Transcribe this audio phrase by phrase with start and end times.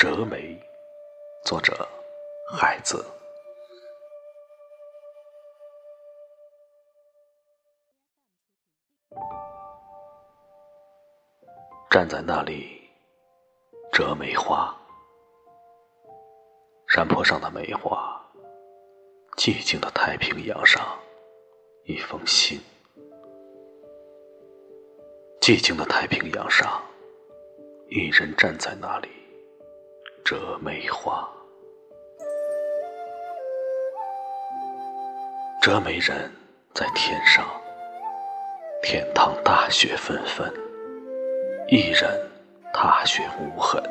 [0.00, 0.58] 折梅，
[1.44, 1.86] 作者
[2.50, 3.04] 海子。
[11.90, 12.80] 站在那里，
[13.92, 14.74] 折梅花。
[16.88, 18.18] 山坡上的梅花，
[19.36, 20.98] 寂静的太平洋上，
[21.84, 22.58] 一封信。
[25.42, 26.82] 寂静的太平洋上，
[27.90, 29.08] 一人站在那里，
[30.24, 31.28] 折梅花。
[35.60, 36.30] 折梅人
[36.74, 37.44] 在天上，
[38.82, 40.52] 天堂大雪纷纷。
[41.68, 42.08] 一人
[42.72, 43.82] 踏雪无痕，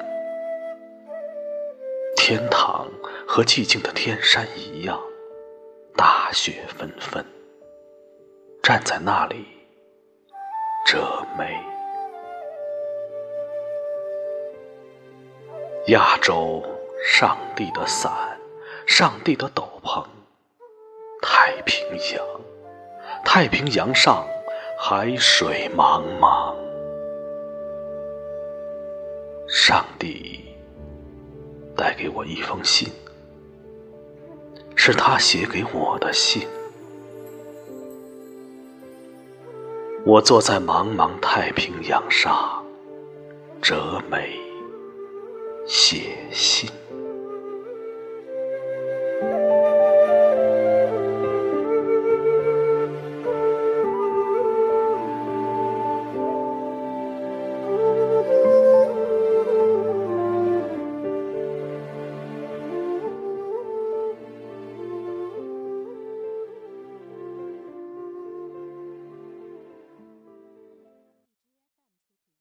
[2.15, 2.87] 天堂
[3.27, 4.99] 和寂静的天山一样，
[5.95, 7.23] 大雪纷纷。
[8.63, 9.45] 站在那里，
[10.85, 11.78] 折梅。
[15.89, 16.63] 亚洲，
[17.03, 18.11] 上帝的伞，
[18.85, 20.05] 上帝的斗篷。
[21.19, 22.23] 太平洋，
[23.25, 24.23] 太平洋上，
[24.77, 26.53] 海水茫茫。
[29.47, 30.55] 上帝
[31.75, 32.87] 带给我一封信，
[34.75, 36.47] 是他写给我的信。
[40.05, 42.63] 我坐在茫茫太平洋上，
[43.59, 44.37] 折梅
[46.39, 46.78] 心。